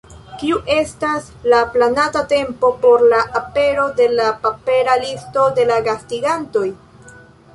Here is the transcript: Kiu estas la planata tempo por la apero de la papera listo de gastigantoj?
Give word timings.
Kiu 0.41 0.55
estas 0.75 1.27
la 1.53 1.57
planata 1.75 2.23
tempo 2.31 2.71
por 2.85 3.03
la 3.11 3.19
apero 3.39 3.85
de 4.01 4.07
la 4.19 4.31
papera 4.47 4.95
listo 5.05 5.43
de 5.59 5.67
gastigantoj? 5.89 6.67